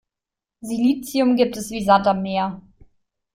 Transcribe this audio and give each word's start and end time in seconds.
Silizium 0.63 1.35
gibt 1.35 1.57
es 1.57 1.69
wie 1.69 1.83
Sand 1.85 2.07
am 2.07 2.23
Meer. 2.23 2.59